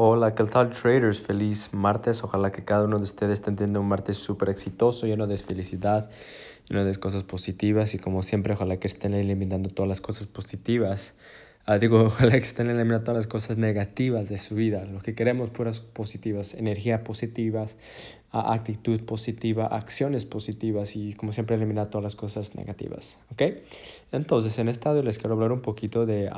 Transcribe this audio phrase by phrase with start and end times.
[0.00, 1.18] Hola, ¿qué tal traders?
[1.18, 2.22] Feliz martes.
[2.22, 6.08] Ojalá que cada uno de ustedes esté teniendo un martes súper exitoso, lleno de felicidad,
[6.68, 11.14] lleno de cosas positivas y como siempre, ojalá que estén eliminando todas las cosas positivas.
[11.66, 14.84] Ah, digo, ojalá que estén eliminando todas las cosas negativas de su vida.
[14.84, 17.76] Lo que queremos, puras positivas, energía positivas,
[18.30, 23.18] actitud positiva, acciones positivas y como siempre eliminar todas las cosas negativas.
[23.32, 23.42] ¿Ok?
[24.12, 26.30] Entonces, en este audio les quiero hablar un poquito de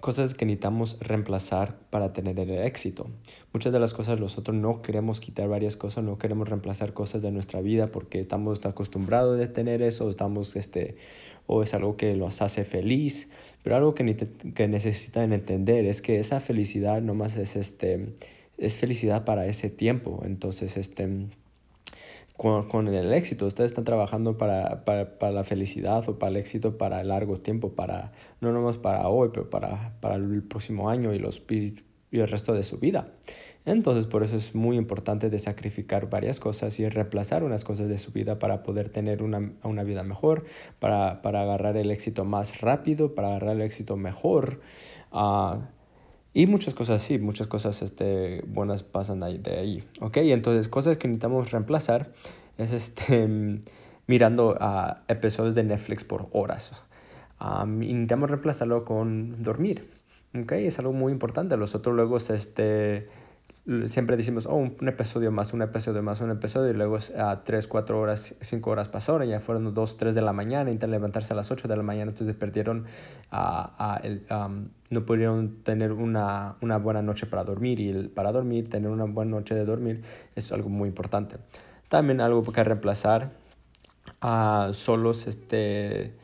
[0.00, 3.10] cosas que necesitamos reemplazar para tener el éxito.
[3.52, 7.32] Muchas de las cosas nosotros no queremos quitar varias cosas, no queremos reemplazar cosas de
[7.32, 10.96] nuestra vida porque estamos acostumbrados a tener eso, estamos este
[11.46, 13.28] o es algo que los hace feliz,
[13.62, 14.16] pero algo que,
[14.54, 18.14] que necesitan entender es que esa felicidad nomás es este
[18.58, 20.22] es felicidad para ese tiempo.
[20.24, 21.28] Entonces, este
[22.38, 23.46] con, el éxito.
[23.46, 28.12] Ustedes están trabajando para, para, la felicidad o para el éxito para largo tiempo, para
[28.40, 31.74] no nomás para hoy, pero para, para el próximo año y, los, y
[32.12, 33.08] el resto de su vida.
[33.64, 37.98] Entonces, por eso es muy importante de sacrificar varias cosas y reemplazar unas cosas de
[37.98, 40.44] su vida para poder tener una, una vida mejor,
[40.78, 44.60] para, para, agarrar el éxito más rápido, para agarrar el éxito mejor.
[45.12, 45.58] Uh,
[46.34, 49.84] y muchas cosas así, muchas cosas este, buenas pasan de ahí.
[50.00, 50.18] ¿Ok?
[50.18, 52.12] Entonces, cosas que necesitamos reemplazar
[52.58, 53.28] es este,
[54.06, 56.72] mirando a episodios de Netflix por horas.
[57.40, 59.90] Um, intentamos reemplazarlo con dormir.
[60.38, 60.52] ¿Ok?
[60.52, 61.56] Es algo muy importante.
[61.56, 63.08] Nosotros luego este,
[63.86, 67.66] siempre decimos, oh, un episodio más, un episodio más, un episodio, y luego a 3,
[67.66, 71.36] 4 horas, 5 horas pasaron, ya fueron 2, 3 de la mañana, intentan levantarse a
[71.36, 72.86] las 8 de la mañana, entonces perdieron,
[73.30, 78.32] uh, el, um, no pudieron tener una, una, buena noche para dormir, y el, para
[78.32, 80.02] dormir, tener una buena noche de dormir
[80.34, 81.36] es algo muy importante.
[81.90, 83.32] También algo que reemplazar
[84.22, 86.14] a uh, solos, este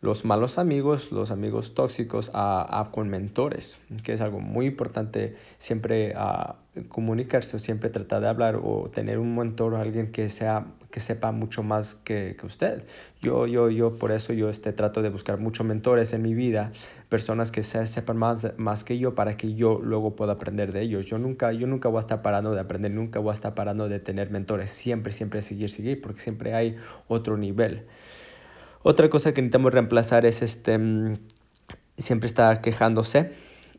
[0.00, 6.14] los malos amigos, los amigos tóxicos a, con mentores, que es algo muy importante siempre
[6.16, 6.56] a
[6.88, 11.00] comunicarse o siempre tratar de hablar o tener un mentor o alguien que sea que
[11.00, 12.84] sepa mucho más que, que, usted.
[13.20, 16.72] Yo, yo, yo por eso yo este, trato de buscar muchos mentores en mi vida,
[17.08, 20.82] personas que se, sepan más, más que yo para que yo luego pueda aprender de
[20.82, 21.04] ellos.
[21.04, 23.88] Yo nunca, yo nunca voy a estar parando de aprender, nunca voy a estar parando
[23.88, 27.84] de tener mentores, siempre, siempre seguir, seguir, porque siempre hay otro nivel.
[28.82, 31.18] Otra cosa que necesitamos reemplazar es este, mm,
[31.98, 33.32] siempre estar quejándose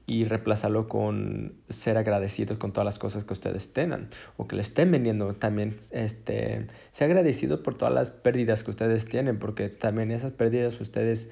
[0.06, 4.64] y reemplazarlo con ser agradecidos con todas las cosas que ustedes tengan o que le
[4.64, 5.36] estén vendiendo.
[5.36, 10.82] También este, ser agradecidos por todas las pérdidas que ustedes tienen, porque también esas pérdidas
[10.82, 11.30] ustedes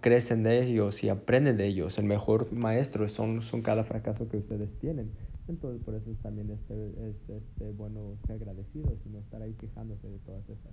[0.00, 1.98] crecen de ellos y aprenden de ellos.
[1.98, 5.12] El mejor maestro son, son cada fracaso que ustedes tienen.
[5.48, 6.74] Entonces, por eso también este,
[7.08, 10.72] es este, bueno ser agradecidos y no estar ahí quejándose de todas esas.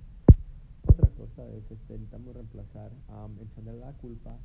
[0.88, 4.38] Otra cosa es, este, intentamos reemplazar, um, echarle la culpa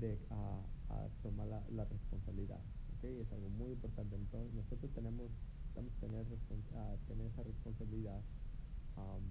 [0.00, 0.60] de a,
[0.94, 2.60] a tomar la, la, responsabilidad.
[2.96, 3.20] ¿okay?
[3.20, 4.16] Es algo muy importante.
[4.16, 5.30] Entonces, nosotros tenemos,
[5.68, 8.20] estamos tener, uh, esa responsabilidad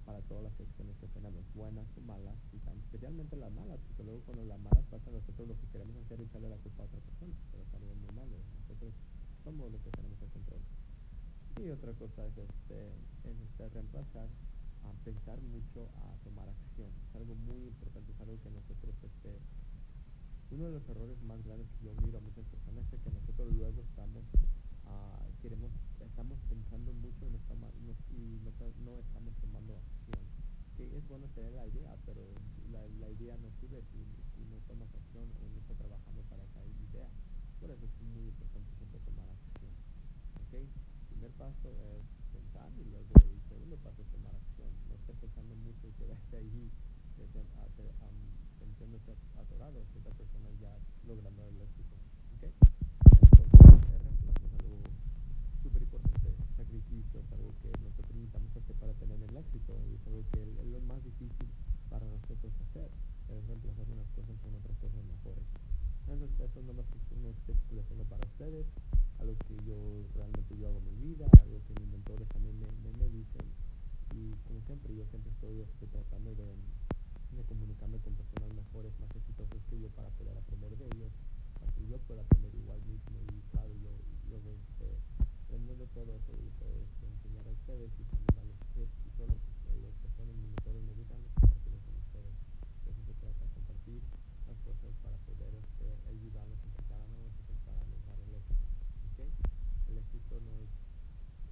[0.06, 4.22] para todas las acciones que tenemos, buenas o malas, y especialmente las malas, porque luego
[4.26, 7.00] cuando las malas pasan, nosotros lo que queremos hacer es echarle la culpa a otra
[7.00, 8.36] persona, pero es algo muy malo.
[8.62, 8.94] Nosotros
[9.44, 10.62] somos los que tenemos el control.
[11.62, 12.88] Y otra cosa es, este,
[13.30, 14.28] es este, reemplazar
[14.84, 16.92] a pensar mucho a tomar acción.
[17.10, 19.40] Es algo muy importante, es algo que nosotros, este,
[20.52, 23.48] uno de los errores más grandes que yo miro a muchas personas es que nosotros
[23.56, 24.24] luego estamos,
[24.84, 28.52] uh, queremos, estamos pensando mucho y, no estamos, no, y no,
[28.84, 30.20] no, estamos tomando acción.
[30.76, 32.20] Que es bueno tener la idea, pero
[32.72, 34.04] la, idea no sirve si,
[34.36, 37.08] si, no tomas acción o no estás trabajando para esa idea.
[37.60, 39.72] Por eso es muy importante siempre tomar acción.
[40.48, 40.68] ¿okay?
[40.68, 42.04] El primer paso es
[42.34, 44.72] pensar y luego el segundo paso es tomar acción.
[44.90, 45.88] No esté pensando mucho
[46.52, 46.72] y
[47.16, 50.76] quedarse ahí um, sintiéndose atorado si esta persona ya
[51.08, 51.96] logrando el éxito.
[52.38, 52.52] ¿okay?
[53.22, 53.48] Entonces,
[53.88, 54.78] el reemplazo es algo
[55.64, 56.36] súper importante.
[56.58, 60.42] Sacrificio es algo que nosotros necesitamos hacer para tener el éxito y es algo que
[60.42, 61.48] es lo más difícil
[61.90, 62.90] para nosotros hacer.
[63.30, 65.46] Es reemplazar unas cosas con otras cosas mejores.
[66.08, 68.66] Entonces, eso es nomás que les tengo para ustedes
[69.20, 69.78] algo que yo
[70.16, 73.46] realmente yo hago en mi vida, algo que mis mentores también me, me, me dicen.
[74.72, 79.76] Siempre, yo siempre estoy este, tratando de, de, comunicarme con personas mejores, más exitosas que
[79.76, 81.12] yo para poder aprender de ellos,
[81.60, 83.20] para que yo pueda aprender igual mismo.
[83.20, 83.92] Y claro, yo,
[84.32, 84.96] yo este,
[85.44, 89.28] aprendiendo todo eso y puedo este, enseñar a ustedes y también darles tips y todo
[89.28, 92.32] lo que las personas, mis mentores me digan, compartirlo con ustedes.
[92.88, 94.00] De eso se trata, compartir
[94.48, 97.28] las cosas para poder este, ayudarnos y prepararnos
[97.68, 98.72] para lograr el éxito.
[99.12, 99.36] ¿okay?
[99.92, 100.72] El éxito no es,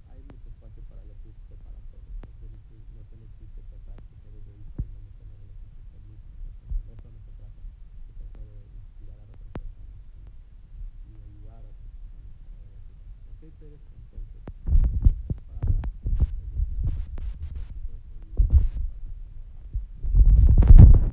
[0.08, 2.08] hay mucho espacio para el éxito para todos.
[2.24, 2.56] No tiene,
[2.96, 6.32] no tiene chiste tratar de ser egoísta y no tener el éxito usted mismo.
[6.48, 7.62] Eso, de eso no se trata.
[8.06, 10.00] Se trata de inspirar a otras personas.
[13.40, 14.39] Qué pereza entonces